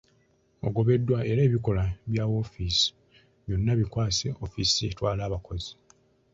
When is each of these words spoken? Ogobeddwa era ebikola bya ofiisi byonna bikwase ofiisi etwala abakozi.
Ogobeddwa 0.67 1.19
era 1.31 1.41
ebikola 1.47 1.83
bya 2.11 2.23
ofiisi 2.41 2.87
byonna 3.45 3.71
bikwase 3.79 4.27
ofiisi 4.43 4.81
etwala 4.89 5.21
abakozi. 5.27 5.71